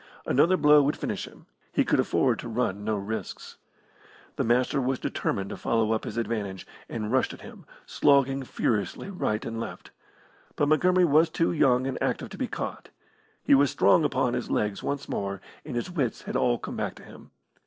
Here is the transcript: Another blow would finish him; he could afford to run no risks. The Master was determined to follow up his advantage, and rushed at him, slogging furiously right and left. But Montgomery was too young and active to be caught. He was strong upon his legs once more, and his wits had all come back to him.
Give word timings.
Another 0.25 0.57
blow 0.57 0.81
would 0.81 0.97
finish 0.97 1.27
him; 1.27 1.45
he 1.71 1.85
could 1.85 1.99
afford 1.99 2.39
to 2.39 2.47
run 2.49 2.83
no 2.83 2.95
risks. 2.95 3.57
The 4.35 4.43
Master 4.43 4.81
was 4.81 4.97
determined 4.97 5.51
to 5.51 5.57
follow 5.57 5.91
up 5.91 6.05
his 6.05 6.17
advantage, 6.17 6.65
and 6.89 7.11
rushed 7.11 7.35
at 7.35 7.41
him, 7.41 7.67
slogging 7.85 8.41
furiously 8.43 9.11
right 9.11 9.45
and 9.45 9.59
left. 9.59 9.91
But 10.55 10.69
Montgomery 10.69 11.05
was 11.05 11.29
too 11.29 11.51
young 11.51 11.85
and 11.85 12.01
active 12.01 12.29
to 12.29 12.37
be 12.39 12.47
caught. 12.47 12.89
He 13.43 13.53
was 13.53 13.69
strong 13.69 14.03
upon 14.03 14.33
his 14.33 14.49
legs 14.49 14.81
once 14.81 15.07
more, 15.07 15.39
and 15.63 15.75
his 15.75 15.91
wits 15.91 16.23
had 16.23 16.35
all 16.35 16.57
come 16.57 16.75
back 16.75 16.95
to 16.95 17.03
him. 17.03 17.29